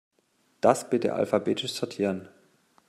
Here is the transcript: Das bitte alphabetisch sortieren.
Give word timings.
Das 0.61 0.89
bitte 0.89 1.13
alphabetisch 1.13 1.73
sortieren. 1.73 2.27